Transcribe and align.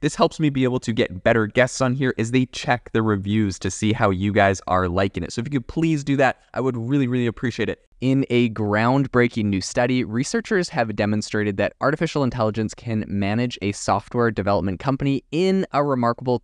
This 0.00 0.14
helps 0.14 0.40
me 0.40 0.48
be 0.48 0.64
able 0.64 0.80
to 0.80 0.94
get 0.94 1.22
better 1.22 1.46
guests 1.46 1.82
on 1.82 1.94
here 1.94 2.14
as 2.16 2.30
they 2.30 2.46
check 2.46 2.90
the 2.92 3.02
reviews 3.02 3.58
to 3.58 3.70
see 3.70 3.92
how 3.92 4.08
you 4.08 4.32
guys 4.32 4.62
are 4.66 4.88
liking 4.88 5.22
it. 5.22 5.30
So 5.30 5.40
if 5.40 5.46
you 5.46 5.60
could 5.60 5.66
please 5.66 6.02
do 6.02 6.16
that, 6.16 6.40
I 6.54 6.60
would 6.62 6.76
really, 6.76 7.06
really 7.06 7.26
appreciate 7.26 7.68
it. 7.68 7.86
In 8.00 8.24
a 8.30 8.48
groundbreaking 8.48 9.44
new 9.44 9.60
study, 9.60 10.04
researchers 10.04 10.70
have 10.70 10.96
demonstrated 10.96 11.58
that 11.58 11.74
artificial 11.82 12.24
intelligence 12.24 12.72
can 12.72 13.04
manage 13.08 13.58
a 13.60 13.72
software 13.72 14.30
development 14.30 14.80
company 14.80 15.22
in 15.32 15.66
a 15.74 15.84
remarkable, 15.84 16.42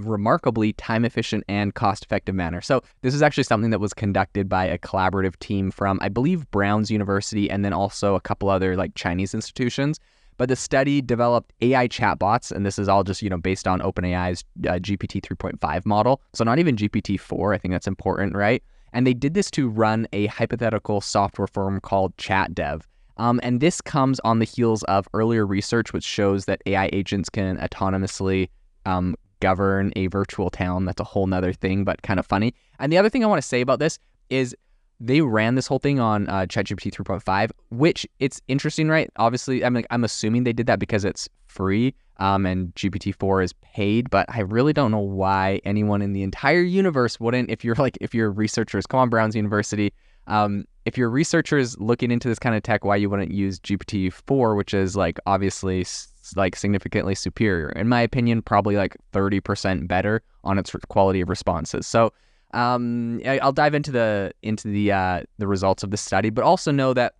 remarkably 0.00 0.72
time-efficient 0.72 1.44
and 1.48 1.76
cost-effective 1.76 2.34
manner. 2.34 2.60
So 2.60 2.82
this 3.02 3.14
is 3.14 3.22
actually 3.22 3.44
something 3.44 3.70
that 3.70 3.78
was 3.78 3.94
conducted 3.94 4.48
by 4.48 4.64
a 4.64 4.78
collaborative 4.78 5.38
team 5.38 5.70
from, 5.70 6.00
I 6.02 6.08
believe, 6.08 6.50
Brown's 6.50 6.90
University, 6.90 7.48
and 7.48 7.64
then 7.64 7.72
also 7.72 8.16
a 8.16 8.20
couple 8.20 8.48
other 8.50 8.74
like 8.74 8.96
Chinese 8.96 9.32
institutions. 9.32 10.00
But 10.38 10.48
the 10.48 10.56
study 10.56 11.00
developed 11.00 11.52
AI 11.60 11.88
chatbots, 11.88 12.52
and 12.52 12.66
this 12.66 12.78
is 12.78 12.88
all 12.88 13.04
just 13.04 13.22
you 13.22 13.30
know 13.30 13.38
based 13.38 13.66
on 13.66 13.80
OpenAI's 13.80 14.44
uh, 14.66 14.74
GPT 14.74 15.20
3.5 15.20 15.86
model. 15.86 16.20
So 16.34 16.44
not 16.44 16.58
even 16.58 16.76
GPT 16.76 17.18
4. 17.18 17.54
I 17.54 17.58
think 17.58 17.72
that's 17.72 17.86
important, 17.86 18.34
right? 18.34 18.62
And 18.92 19.06
they 19.06 19.14
did 19.14 19.34
this 19.34 19.50
to 19.52 19.68
run 19.68 20.06
a 20.12 20.26
hypothetical 20.26 21.00
software 21.00 21.48
firm 21.48 21.80
called 21.80 22.16
ChatDev. 22.16 22.82
Um, 23.18 23.40
and 23.42 23.60
this 23.60 23.80
comes 23.80 24.20
on 24.20 24.38
the 24.38 24.44
heels 24.44 24.82
of 24.84 25.08
earlier 25.14 25.46
research, 25.46 25.92
which 25.92 26.04
shows 26.04 26.44
that 26.44 26.62
AI 26.66 26.90
agents 26.92 27.28
can 27.30 27.56
autonomously 27.58 28.50
um, 28.84 29.16
govern 29.40 29.92
a 29.96 30.06
virtual 30.08 30.50
town. 30.50 30.84
That's 30.84 31.00
a 31.00 31.04
whole 31.04 31.26
nother 31.26 31.52
thing, 31.52 31.84
but 31.84 32.02
kind 32.02 32.20
of 32.20 32.26
funny. 32.26 32.54
And 32.78 32.92
the 32.92 32.98
other 32.98 33.08
thing 33.08 33.24
I 33.24 33.26
want 33.26 33.40
to 33.40 33.46
say 33.46 33.60
about 33.60 33.78
this 33.78 33.98
is 34.30 34.54
they 35.00 35.20
ran 35.20 35.54
this 35.54 35.66
whole 35.66 35.78
thing 35.78 36.00
on 36.00 36.28
uh, 36.28 36.46
ChatGPT 36.46 36.92
3.5, 36.92 37.50
which 37.70 38.06
it's 38.18 38.40
interesting, 38.48 38.88
right? 38.88 39.10
Obviously, 39.16 39.64
I'm 39.64 39.74
like, 39.74 39.86
I'm 39.90 40.04
assuming 40.04 40.44
they 40.44 40.52
did 40.52 40.66
that 40.66 40.78
because 40.78 41.04
it's 41.04 41.28
free, 41.46 41.94
um, 42.18 42.46
and 42.46 42.74
GPT-4 42.74 43.44
is 43.44 43.52
paid. 43.54 44.08
But 44.10 44.26
I 44.28 44.40
really 44.40 44.72
don't 44.72 44.90
know 44.90 44.98
why 44.98 45.60
anyone 45.64 46.00
in 46.02 46.12
the 46.12 46.22
entire 46.22 46.62
universe 46.62 47.20
wouldn't. 47.20 47.50
If 47.50 47.64
you're 47.64 47.74
like, 47.78 47.98
if 48.00 48.14
you're 48.14 48.30
researchers, 48.30 48.86
come 48.86 49.00
on, 49.00 49.10
Brown's 49.10 49.36
University. 49.36 49.92
Um, 50.28 50.64
if 50.86 50.96
you're 50.98 51.10
researchers 51.10 51.78
looking 51.78 52.10
into 52.10 52.28
this 52.28 52.38
kind 52.38 52.56
of 52.56 52.62
tech, 52.62 52.84
why 52.84 52.96
you 52.96 53.10
wouldn't 53.10 53.30
use 53.30 53.60
GPT-4, 53.60 54.56
which 54.56 54.74
is 54.74 54.96
like 54.96 55.18
obviously 55.26 55.84
like 56.34 56.56
significantly 56.56 57.14
superior, 57.14 57.68
in 57.70 57.88
my 57.88 58.00
opinion, 58.00 58.42
probably 58.42 58.76
like 58.76 58.96
30% 59.12 59.86
better 59.86 60.22
on 60.42 60.58
its 60.58 60.74
quality 60.88 61.20
of 61.20 61.28
responses. 61.28 61.86
So 61.86 62.12
um, 62.52 63.20
I'll 63.26 63.52
dive 63.52 63.74
into 63.74 63.90
the 63.90 64.32
into 64.42 64.68
the 64.68 64.92
uh, 64.92 65.22
the 65.38 65.46
results 65.46 65.82
of 65.82 65.90
the 65.90 65.96
study, 65.96 66.30
but 66.30 66.44
also 66.44 66.70
know 66.70 66.94
that 66.94 67.14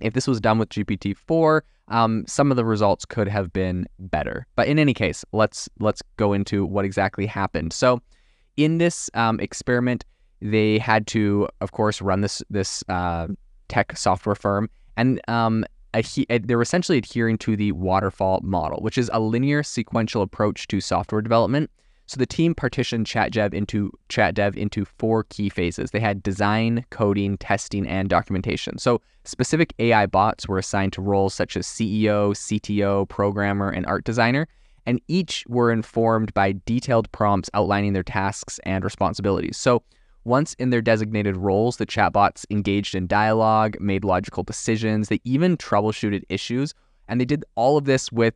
if 0.00 0.14
this 0.14 0.26
was 0.26 0.40
done 0.40 0.58
with 0.58 0.70
GPT 0.70 1.16
four, 1.16 1.64
um, 1.88 2.24
some 2.26 2.50
of 2.50 2.56
the 2.56 2.64
results 2.64 3.04
could 3.04 3.28
have 3.28 3.52
been 3.52 3.86
better. 3.98 4.46
But 4.56 4.68
in 4.68 4.78
any 4.78 4.94
case, 4.94 5.24
let's 5.32 5.68
let's 5.78 6.02
go 6.16 6.32
into 6.32 6.64
what 6.64 6.84
exactly 6.84 7.26
happened. 7.26 7.72
So, 7.72 8.00
in 8.56 8.78
this 8.78 9.10
um, 9.14 9.40
experiment, 9.40 10.04
they 10.40 10.78
had 10.78 11.06
to, 11.08 11.48
of 11.60 11.72
course, 11.72 12.00
run 12.00 12.20
this 12.20 12.42
this 12.48 12.82
uh, 12.88 13.28
tech 13.68 13.96
software 13.96 14.34
firm, 14.34 14.70
and 14.96 15.20
um, 15.28 15.64
they're 15.92 16.62
essentially 16.62 16.98
adhering 16.98 17.38
to 17.38 17.56
the 17.56 17.72
waterfall 17.72 18.40
model, 18.42 18.80
which 18.82 18.96
is 18.96 19.10
a 19.12 19.20
linear 19.20 19.62
sequential 19.62 20.22
approach 20.22 20.68
to 20.68 20.80
software 20.80 21.20
development. 21.20 21.70
So 22.10 22.18
the 22.18 22.26
team 22.26 22.56
partitioned 22.56 23.06
ChatDev 23.06 23.54
into 23.54 23.92
ChatDev 24.08 24.56
into 24.56 24.84
four 24.84 25.22
key 25.22 25.48
phases. 25.48 25.92
They 25.92 26.00
had 26.00 26.24
design, 26.24 26.84
coding, 26.90 27.38
testing, 27.38 27.86
and 27.86 28.08
documentation. 28.08 28.78
So 28.78 29.00
specific 29.22 29.72
AI 29.78 30.06
bots 30.06 30.48
were 30.48 30.58
assigned 30.58 30.92
to 30.94 31.02
roles 31.02 31.34
such 31.34 31.56
as 31.56 31.68
CEO, 31.68 32.32
CTO, 32.34 33.08
programmer, 33.08 33.70
and 33.70 33.86
art 33.86 34.02
designer, 34.02 34.48
and 34.86 35.00
each 35.06 35.44
were 35.46 35.70
informed 35.70 36.34
by 36.34 36.56
detailed 36.66 37.12
prompts 37.12 37.48
outlining 37.54 37.92
their 37.92 38.02
tasks 38.02 38.58
and 38.66 38.82
responsibilities. 38.82 39.56
So 39.56 39.84
once 40.24 40.54
in 40.54 40.70
their 40.70 40.82
designated 40.82 41.36
roles, 41.36 41.76
the 41.76 41.86
chatbots 41.86 42.44
engaged 42.50 42.96
in 42.96 43.06
dialogue, 43.06 43.76
made 43.78 44.02
logical 44.02 44.42
decisions, 44.42 45.10
they 45.10 45.20
even 45.22 45.56
troubleshooted 45.56 46.24
issues 46.28 46.74
and 47.10 47.20
they 47.20 47.24
did 47.24 47.44
all 47.56 47.76
of 47.76 47.84
this 47.84 48.10
with 48.12 48.34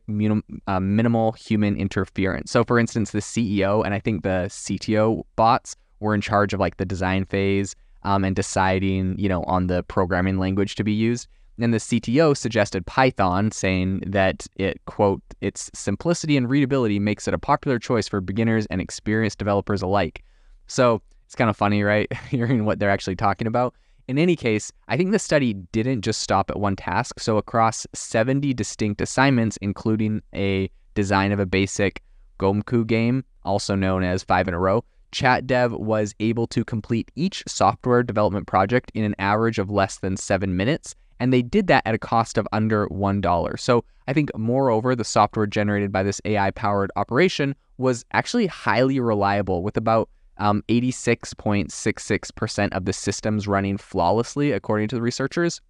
uh, 0.67 0.79
minimal 0.79 1.31
human 1.31 1.77
interference. 1.77 2.51
So, 2.51 2.65
for 2.65 2.77
instance, 2.77 3.11
the 3.11 3.19
CEO 3.19 3.83
and 3.85 3.93
I 3.93 3.99
think 3.99 4.23
the 4.23 4.47
CTO 4.49 5.23
bots 5.37 5.77
were 6.01 6.13
in 6.13 6.19
charge 6.19 6.53
of 6.53 6.59
like 6.59 6.75
the 6.75 6.85
design 6.85 7.23
phase 7.25 7.73
um, 8.03 8.25
and 8.25 8.35
deciding, 8.35 9.17
you 9.17 9.29
know, 9.29 9.43
on 9.43 9.67
the 9.67 9.81
programming 9.83 10.37
language 10.37 10.75
to 10.75 10.83
be 10.83 10.91
used. 10.91 11.27
And 11.57 11.73
the 11.73 11.77
CTO 11.77 12.35
suggested 12.35 12.85
Python, 12.85 13.49
saying 13.49 14.03
that 14.05 14.45
it, 14.57 14.83
quote, 14.85 15.21
its 15.39 15.71
simplicity 15.73 16.35
and 16.35 16.49
readability 16.49 16.99
makes 16.99 17.29
it 17.29 17.33
a 17.33 17.39
popular 17.39 17.79
choice 17.79 18.09
for 18.09 18.19
beginners 18.19 18.65
and 18.65 18.81
experienced 18.81 19.39
developers 19.39 19.81
alike. 19.81 20.21
So 20.67 21.01
it's 21.25 21.35
kind 21.35 21.49
of 21.49 21.55
funny, 21.55 21.81
right? 21.83 22.11
Hearing 22.29 22.65
what 22.65 22.79
they're 22.79 22.89
actually 22.89 23.15
talking 23.15 23.47
about. 23.47 23.73
In 24.07 24.19
any 24.19 24.35
case, 24.35 24.71
I 24.87 24.97
think 24.97 25.11
the 25.11 25.19
study 25.19 25.53
didn't 25.53 26.01
just 26.01 26.21
stop 26.21 26.51
at 26.51 26.59
one 26.59 26.75
task. 26.75 27.19
So, 27.19 27.37
across 27.37 27.87
70 27.93 28.53
distinct 28.53 29.01
assignments, 29.01 29.57
including 29.57 30.21
a 30.33 30.69
design 30.93 31.31
of 31.31 31.39
a 31.39 31.45
basic 31.45 32.03
Gomoku 32.39 32.85
game, 32.85 33.23
also 33.43 33.73
known 33.73 34.03
as 34.03 34.23
Five 34.23 34.47
in 34.47 34.53
a 34.53 34.59
Row, 34.59 34.83
ChatDev 35.11 35.79
was 35.79 36.13
able 36.19 36.45
to 36.47 36.63
complete 36.63 37.09
each 37.15 37.43
software 37.47 38.03
development 38.03 38.47
project 38.47 38.91
in 38.93 39.03
an 39.05 39.15
average 39.17 39.57
of 39.59 39.69
less 39.69 39.97
than 39.99 40.17
seven 40.17 40.55
minutes. 40.55 40.93
And 41.19 41.31
they 41.31 41.41
did 41.41 41.67
that 41.67 41.83
at 41.85 41.95
a 41.95 41.99
cost 41.99 42.37
of 42.37 42.47
under 42.51 42.87
$1. 42.89 43.59
So 43.59 43.85
I 44.07 44.13
think, 44.13 44.29
moreover, 44.37 44.95
the 44.95 45.05
software 45.05 45.47
generated 45.47 45.91
by 45.91 46.03
this 46.03 46.19
AI 46.25 46.51
powered 46.51 46.91
operation 46.97 47.55
was 47.77 48.03
actually 48.11 48.47
highly 48.47 48.99
reliable 48.99 49.63
with 49.63 49.77
about 49.77 50.09
um, 50.37 50.63
86.66% 50.69 52.73
of 52.73 52.85
the 52.85 52.93
systems 52.93 53.47
running 53.47 53.77
flawlessly, 53.77 54.51
according 54.51 54.87
to 54.89 54.95
the 54.95 55.01
researchers. 55.01 55.61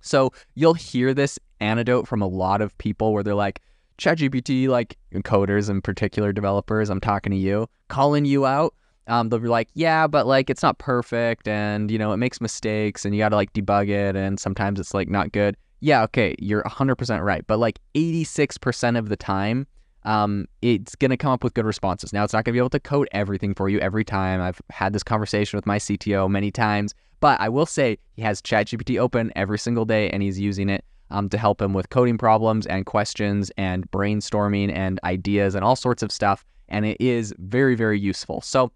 So 0.00 0.32
you'll 0.54 0.74
hear 0.74 1.12
this 1.12 1.38
anecdote 1.60 2.06
from 2.06 2.22
a 2.22 2.26
lot 2.26 2.60
of 2.60 2.76
people 2.78 3.12
where 3.12 3.22
they're 3.22 3.34
like, 3.34 3.60
ChatGPT, 3.98 4.68
like 4.68 4.96
coders 5.12 5.68
in 5.68 5.82
particular, 5.82 6.32
developers, 6.32 6.88
I'm 6.88 7.00
talking 7.00 7.32
to 7.32 7.36
you, 7.36 7.68
calling 7.88 8.24
you 8.24 8.46
out. 8.46 8.74
Um, 9.08 9.28
they'll 9.28 9.40
be 9.40 9.48
like, 9.48 9.68
yeah, 9.74 10.06
but 10.06 10.26
like 10.26 10.50
it's 10.50 10.62
not 10.62 10.78
perfect 10.78 11.48
and, 11.48 11.90
you 11.90 11.98
know, 11.98 12.12
it 12.12 12.18
makes 12.18 12.40
mistakes 12.40 13.04
and 13.04 13.14
you 13.14 13.20
got 13.20 13.30
to 13.30 13.36
like 13.36 13.52
debug 13.54 13.88
it 13.88 14.14
and 14.14 14.38
sometimes 14.38 14.78
it's 14.78 14.94
like 14.94 15.08
not 15.08 15.32
good. 15.32 15.56
Yeah, 15.80 16.02
okay, 16.04 16.34
you're 16.38 16.62
100% 16.64 17.24
right. 17.24 17.44
But 17.46 17.58
like 17.58 17.80
86% 17.94 18.98
of 18.98 19.08
the 19.08 19.16
time, 19.16 19.66
um, 20.08 20.46
it's 20.62 20.94
going 20.94 21.10
to 21.10 21.18
come 21.18 21.32
up 21.32 21.44
with 21.44 21.52
good 21.52 21.66
responses. 21.66 22.14
Now, 22.14 22.24
it's 22.24 22.32
not 22.32 22.42
going 22.46 22.52
to 22.52 22.56
be 22.56 22.58
able 22.58 22.70
to 22.70 22.80
code 22.80 23.08
everything 23.12 23.54
for 23.54 23.68
you 23.68 23.78
every 23.80 24.04
time. 24.04 24.40
I've 24.40 24.60
had 24.70 24.94
this 24.94 25.02
conversation 25.02 25.58
with 25.58 25.66
my 25.66 25.76
CTO 25.76 26.30
many 26.30 26.50
times, 26.50 26.94
but 27.20 27.38
I 27.42 27.50
will 27.50 27.66
say 27.66 27.98
he 28.14 28.22
has 28.22 28.40
ChatGPT 28.40 28.98
open 28.98 29.30
every 29.36 29.58
single 29.58 29.84
day 29.84 30.08
and 30.08 30.22
he's 30.22 30.40
using 30.40 30.70
it 30.70 30.82
um, 31.10 31.28
to 31.28 31.36
help 31.36 31.60
him 31.60 31.74
with 31.74 31.90
coding 31.90 32.16
problems 32.16 32.66
and 32.66 32.86
questions 32.86 33.52
and 33.58 33.88
brainstorming 33.90 34.74
and 34.74 34.98
ideas 35.04 35.54
and 35.54 35.62
all 35.62 35.76
sorts 35.76 36.02
of 36.02 36.10
stuff. 36.10 36.42
And 36.70 36.86
it 36.86 36.96
is 37.00 37.34
very, 37.36 37.74
very 37.74 38.00
useful. 38.00 38.40
So, 38.40 38.72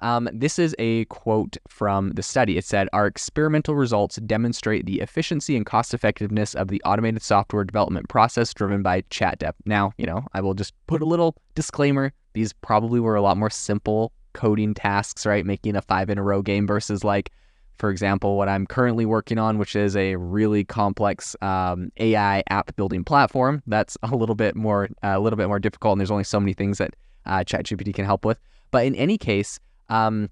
um, 0.00 0.28
this 0.32 0.58
is 0.58 0.74
a 0.78 1.04
quote 1.06 1.56
from 1.68 2.10
the 2.10 2.22
study. 2.22 2.58
It 2.58 2.64
said, 2.64 2.88
Our 2.92 3.06
experimental 3.06 3.74
results 3.74 4.16
demonstrate 4.16 4.86
the 4.86 5.00
efficiency 5.00 5.56
and 5.56 5.64
cost 5.64 5.94
effectiveness 5.94 6.54
of 6.54 6.68
the 6.68 6.82
automated 6.84 7.22
software 7.22 7.64
development 7.64 8.08
process 8.08 8.52
driven 8.52 8.82
by 8.82 9.02
ChatDev. 9.02 9.52
Now, 9.64 9.92
you 9.96 10.06
know, 10.06 10.26
I 10.34 10.40
will 10.40 10.54
just 10.54 10.74
put 10.86 11.02
a 11.02 11.06
little 11.06 11.36
disclaimer. 11.54 12.12
These 12.34 12.52
probably 12.52 13.00
were 13.00 13.16
a 13.16 13.22
lot 13.22 13.36
more 13.36 13.50
simple 13.50 14.12
coding 14.34 14.74
tasks, 14.74 15.24
right? 15.24 15.46
Making 15.46 15.76
a 15.76 15.82
five 15.82 16.10
in 16.10 16.18
a 16.18 16.22
row 16.22 16.42
game 16.42 16.66
versus 16.66 17.02
like, 17.02 17.30
for 17.78 17.90
example, 17.90 18.36
what 18.36 18.48
I'm 18.48 18.66
currently 18.66 19.06
working 19.06 19.38
on, 19.38 19.58
which 19.58 19.74
is 19.74 19.96
a 19.96 20.16
really 20.16 20.64
complex 20.64 21.34
um, 21.40 21.90
AI 21.98 22.42
app 22.48 22.74
building 22.76 23.04
platform. 23.04 23.62
That's 23.66 23.96
a 24.02 24.14
little 24.14 24.34
bit 24.34 24.54
more, 24.56 24.88
a 25.02 25.18
little 25.18 25.36
bit 25.36 25.48
more 25.48 25.58
difficult, 25.58 25.92
and 25.92 26.00
there's 26.00 26.10
only 26.10 26.24
so 26.24 26.40
many 26.40 26.52
things 26.52 26.78
that 26.78 26.94
uh, 27.24 27.38
ChatGPT 27.40 27.94
can 27.94 28.04
help 28.04 28.24
with. 28.24 28.38
But 28.70 28.86
in 28.86 28.94
any 28.94 29.18
case, 29.18 29.58
um, 29.88 30.28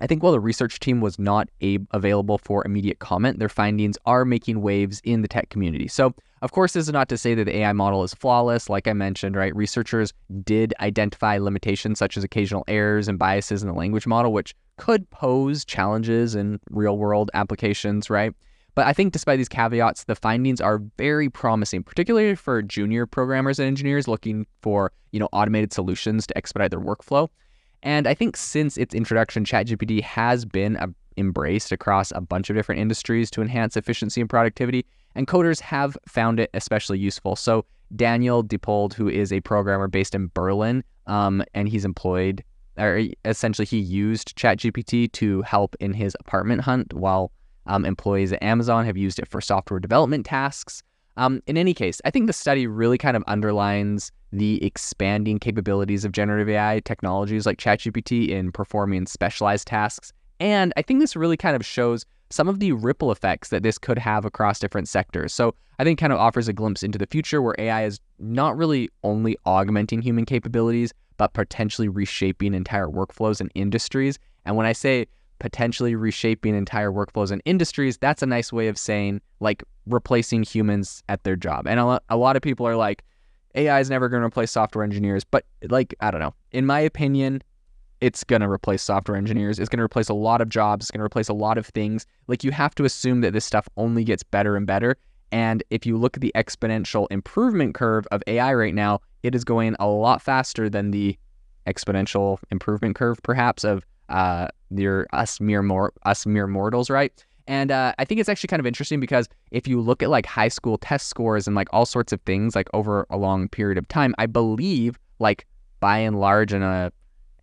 I 0.00 0.06
think 0.06 0.22
while 0.22 0.32
the 0.32 0.40
research 0.40 0.78
team 0.78 1.00
was 1.00 1.18
not 1.18 1.48
a- 1.62 1.78
available 1.92 2.38
for 2.38 2.64
immediate 2.66 2.98
comment, 2.98 3.38
their 3.38 3.48
findings 3.48 3.96
are 4.04 4.24
making 4.24 4.60
waves 4.60 5.00
in 5.04 5.22
the 5.22 5.28
tech 5.28 5.48
community. 5.48 5.88
So, 5.88 6.14
of 6.42 6.52
course, 6.52 6.74
this 6.74 6.86
is 6.86 6.92
not 6.92 7.08
to 7.08 7.16
say 7.16 7.34
that 7.34 7.44
the 7.44 7.56
AI 7.56 7.72
model 7.72 8.04
is 8.04 8.12
flawless. 8.12 8.68
Like 8.68 8.86
I 8.86 8.92
mentioned, 8.92 9.36
right, 9.36 9.56
researchers 9.56 10.12
did 10.44 10.74
identify 10.80 11.38
limitations 11.38 11.98
such 11.98 12.18
as 12.18 12.24
occasional 12.24 12.62
errors 12.68 13.08
and 13.08 13.18
biases 13.18 13.62
in 13.62 13.68
the 13.68 13.74
language 13.74 14.06
model, 14.06 14.34
which 14.34 14.54
could 14.76 15.08
pose 15.08 15.64
challenges 15.64 16.34
in 16.34 16.60
real 16.70 16.98
world 16.98 17.30
applications, 17.32 18.10
right? 18.10 18.34
But 18.74 18.86
I 18.86 18.92
think 18.92 19.14
despite 19.14 19.38
these 19.38 19.48
caveats, 19.48 20.04
the 20.04 20.14
findings 20.14 20.60
are 20.60 20.82
very 20.98 21.30
promising, 21.30 21.82
particularly 21.82 22.34
for 22.34 22.60
junior 22.60 23.06
programmers 23.06 23.58
and 23.58 23.66
engineers 23.66 24.06
looking 24.06 24.46
for, 24.60 24.92
you 25.12 25.18
know, 25.18 25.30
automated 25.32 25.72
solutions 25.72 26.26
to 26.26 26.36
expedite 26.36 26.70
their 26.70 26.80
workflow. 26.80 27.28
And 27.86 28.08
I 28.08 28.14
think 28.14 28.36
since 28.36 28.76
its 28.76 28.96
introduction, 28.96 29.44
ChatGPT 29.44 30.02
has 30.02 30.44
been 30.44 30.74
a, 30.74 30.88
embraced 31.16 31.70
across 31.70 32.10
a 32.10 32.20
bunch 32.20 32.50
of 32.50 32.56
different 32.56 32.80
industries 32.80 33.30
to 33.30 33.40
enhance 33.40 33.76
efficiency 33.76 34.20
and 34.20 34.28
productivity, 34.28 34.84
and 35.14 35.28
coders 35.28 35.60
have 35.60 35.96
found 36.08 36.40
it 36.40 36.50
especially 36.52 36.98
useful. 36.98 37.36
So 37.36 37.64
Daniel 37.94 38.42
Depold, 38.42 38.92
who 38.92 39.08
is 39.08 39.32
a 39.32 39.40
programmer 39.40 39.86
based 39.86 40.16
in 40.16 40.32
Berlin, 40.34 40.82
um, 41.06 41.44
and 41.54 41.68
he's 41.68 41.84
employed, 41.84 42.42
or 42.76 43.06
essentially 43.24 43.64
he 43.64 43.78
used 43.78 44.36
ChatGPT 44.36 45.12
to 45.12 45.42
help 45.42 45.76
in 45.78 45.92
his 45.92 46.16
apartment 46.18 46.62
hunt 46.62 46.92
while 46.92 47.30
um, 47.66 47.84
employees 47.84 48.32
at 48.32 48.42
Amazon 48.42 48.84
have 48.84 48.96
used 48.96 49.20
it 49.20 49.28
for 49.28 49.40
software 49.40 49.78
development 49.78 50.26
tasks. 50.26 50.82
Um, 51.16 51.40
in 51.46 51.56
any 51.56 51.72
case, 51.72 52.00
I 52.04 52.10
think 52.10 52.26
the 52.26 52.32
study 52.32 52.66
really 52.66 52.98
kind 52.98 53.16
of 53.16 53.22
underlines 53.28 54.10
the 54.38 54.62
expanding 54.64 55.38
capabilities 55.38 56.04
of 56.04 56.12
generative 56.12 56.48
AI 56.48 56.80
technologies 56.84 57.46
like 57.46 57.58
ChatGPT 57.58 58.28
in 58.28 58.52
performing 58.52 59.06
specialized 59.06 59.66
tasks. 59.66 60.12
And 60.40 60.72
I 60.76 60.82
think 60.82 61.00
this 61.00 61.16
really 61.16 61.36
kind 61.36 61.56
of 61.56 61.64
shows 61.64 62.04
some 62.30 62.48
of 62.48 62.60
the 62.60 62.72
ripple 62.72 63.12
effects 63.12 63.50
that 63.50 63.62
this 63.62 63.78
could 63.78 63.98
have 63.98 64.24
across 64.24 64.58
different 64.58 64.88
sectors. 64.88 65.32
So 65.32 65.54
I 65.78 65.84
think 65.84 65.98
kind 65.98 66.12
of 66.12 66.18
offers 66.18 66.48
a 66.48 66.52
glimpse 66.52 66.82
into 66.82 66.98
the 66.98 67.06
future 67.06 67.40
where 67.40 67.54
AI 67.58 67.84
is 67.84 68.00
not 68.18 68.56
really 68.56 68.88
only 69.04 69.36
augmenting 69.44 70.02
human 70.02 70.24
capabilities, 70.24 70.92
but 71.18 71.32
potentially 71.34 71.88
reshaping 71.88 72.52
entire 72.52 72.88
workflows 72.88 73.40
and 73.40 73.50
industries. 73.54 74.18
And 74.44 74.56
when 74.56 74.66
I 74.66 74.72
say 74.72 75.06
potentially 75.38 75.94
reshaping 75.94 76.54
entire 76.54 76.90
workflows 76.90 77.30
and 77.30 77.42
industries, 77.44 77.96
that's 77.98 78.22
a 78.22 78.26
nice 78.26 78.52
way 78.52 78.68
of 78.68 78.76
saying 78.76 79.20
like 79.40 79.62
replacing 79.86 80.42
humans 80.42 81.02
at 81.08 81.22
their 81.24 81.36
job. 81.36 81.66
And 81.66 81.78
a 81.78 82.16
lot, 82.16 82.36
of 82.36 82.42
people 82.42 82.66
are 82.66 82.76
like, 82.76 83.02
AI 83.56 83.80
is 83.80 83.90
never 83.90 84.08
going 84.08 84.20
to 84.20 84.26
replace 84.26 84.50
software 84.50 84.84
engineers. 84.84 85.24
But 85.24 85.44
like, 85.68 85.94
I 86.00 86.10
don't 86.10 86.20
know. 86.20 86.34
In 86.52 86.66
my 86.66 86.80
opinion, 86.80 87.42
it's 88.00 88.22
going 88.24 88.42
to 88.42 88.48
replace 88.48 88.82
software 88.82 89.16
engineers. 89.16 89.58
It's 89.58 89.68
going 89.68 89.78
to 89.78 89.84
replace 89.84 90.08
a 90.08 90.14
lot 90.14 90.40
of 90.40 90.48
jobs. 90.48 90.84
It's 90.84 90.90
going 90.90 91.00
to 91.00 91.04
replace 91.06 91.28
a 91.28 91.34
lot 91.34 91.58
of 91.58 91.66
things. 91.66 92.06
Like, 92.28 92.44
you 92.44 92.52
have 92.52 92.74
to 92.76 92.84
assume 92.84 93.22
that 93.22 93.32
this 93.32 93.44
stuff 93.44 93.68
only 93.76 94.04
gets 94.04 94.22
better 94.22 94.56
and 94.56 94.66
better. 94.66 94.96
And 95.32 95.62
if 95.70 95.86
you 95.86 95.96
look 95.96 96.16
at 96.16 96.20
the 96.20 96.32
exponential 96.36 97.06
improvement 97.10 97.74
curve 97.74 98.06
of 98.10 98.22
AI 98.26 98.54
right 98.54 98.74
now, 98.74 99.00
it 99.22 99.34
is 99.34 99.44
going 99.44 99.74
a 99.80 99.88
lot 99.88 100.22
faster 100.22 100.68
than 100.68 100.90
the 100.90 101.18
exponential 101.66 102.38
improvement 102.50 102.96
curve, 102.96 103.18
perhaps, 103.22 103.64
of 103.64 103.84
uh, 104.08 104.48
your 104.70 105.06
us 105.12 105.40
mere 105.40 105.62
mor- 105.62 105.92
us 106.04 106.26
mere 106.26 106.46
mortals, 106.46 106.90
right? 106.90 107.24
And 107.48 107.70
uh, 107.70 107.94
I 107.98 108.04
think 108.04 108.20
it's 108.20 108.28
actually 108.28 108.48
kind 108.48 108.60
of 108.60 108.66
interesting 108.66 109.00
because 109.00 109.28
if 109.50 109.68
you 109.68 109.80
look 109.80 110.02
at 110.02 110.10
like 110.10 110.26
high 110.26 110.48
school 110.48 110.78
test 110.78 111.08
scores 111.08 111.46
and 111.46 111.54
like 111.54 111.68
all 111.72 111.86
sorts 111.86 112.12
of 112.12 112.20
things 112.22 112.56
like 112.56 112.68
over 112.74 113.06
a 113.10 113.16
long 113.16 113.48
period 113.48 113.78
of 113.78 113.86
time, 113.88 114.14
I 114.18 114.26
believe 114.26 114.98
like 115.18 115.46
by 115.80 115.98
and 115.98 116.18
large 116.18 116.52
in 116.52 116.62
a 116.62 116.92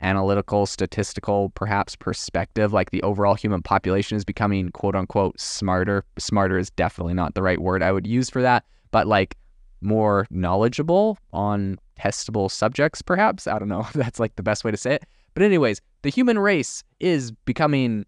analytical, 0.01 0.65
statistical, 0.65 1.49
perhaps 1.51 1.95
perspective, 1.95 2.73
like 2.73 2.91
the 2.91 3.01
overall 3.03 3.35
human 3.35 3.61
population 3.61 4.17
is 4.17 4.25
becoming 4.25 4.69
quote 4.69 4.95
unquote 4.95 5.39
smarter. 5.39 6.03
Smarter 6.19 6.57
is 6.57 6.69
definitely 6.71 7.13
not 7.13 7.35
the 7.35 7.41
right 7.41 7.59
word 7.59 7.81
I 7.81 7.91
would 7.91 8.05
use 8.05 8.29
for 8.29 8.41
that, 8.41 8.65
but 8.91 9.07
like 9.07 9.37
more 9.81 10.27
knowledgeable 10.29 11.17
on 11.31 11.77
testable 11.99 12.49
subjects, 12.49 13.01
perhaps. 13.01 13.47
I 13.47 13.59
don't 13.59 13.69
know 13.69 13.79
if 13.87 13.93
that's 13.93 14.19
like 14.19 14.35
the 14.35 14.43
best 14.43 14.63
way 14.63 14.71
to 14.71 14.77
say 14.77 14.95
it. 14.95 15.05
But, 15.33 15.43
anyways, 15.43 15.81
the 16.03 16.09
human 16.09 16.37
race 16.37 16.83
is 16.99 17.31
becoming 17.31 18.05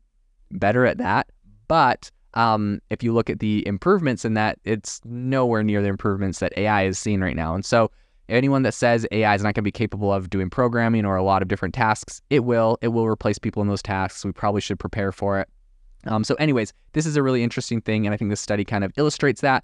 better 0.52 0.86
at 0.86 0.98
that. 1.00 1.28
But 1.68 2.12
um, 2.34 2.82
if 2.90 3.02
you 3.04 3.14
look 3.14 3.30
at 3.30 3.40
the 3.40 3.66
improvements 3.68 4.26
in 4.26 4.34
that, 4.34 4.60
it's 4.66 5.02
nowhere 5.06 5.64
near 5.64 5.82
the 5.82 5.88
improvements 5.88 6.40
that 6.40 6.54
AI 6.58 6.86
is 6.86 7.00
seeing 7.00 7.22
right 7.22 7.36
now. 7.36 7.56
And 7.56 7.66
so, 7.66 7.92
anyone 8.28 8.64
that 8.64 8.74
says 8.74 9.08
AI 9.12 9.36
is 9.36 9.42
not 9.42 9.54
going 9.54 9.56
to 9.56 9.62
be 9.62 9.72
capable 9.72 10.12
of 10.12 10.30
doing 10.30 10.50
programming 10.50 11.06
or 11.06 11.16
a 11.16 11.24
lot 11.24 11.42
of 11.42 11.48
different 11.48 11.74
tasks, 11.74 12.22
it 12.30 12.44
will. 12.44 12.78
It 12.82 12.90
will 12.90 13.08
replace 13.08 13.38
people 13.38 13.62
in 13.62 13.68
those 13.68 13.82
tasks. 13.82 14.26
We 14.26 14.32
probably 14.32 14.62
should 14.62 14.80
prepare 14.80 15.12
for 15.12 15.40
it. 15.40 15.50
Um, 16.08 16.24
so, 16.24 16.36
anyways, 16.36 16.74
this 16.94 17.06
is 17.06 17.16
a 17.16 17.24
really 17.24 17.44
interesting 17.44 17.82
thing, 17.82 18.06
and 18.06 18.14
I 18.14 18.18
think 18.18 18.30
this 18.30 18.42
study 18.42 18.66
kind 18.66 18.84
of 18.84 18.92
illustrates 18.98 19.42
that 19.42 19.64